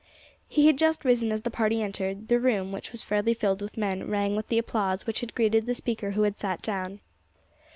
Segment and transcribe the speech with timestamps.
[0.47, 3.77] He had just risen as the party entered; the room, which was fairly filled with
[3.77, 7.01] men, rang with the applause which had greeted the speaker who had sat down.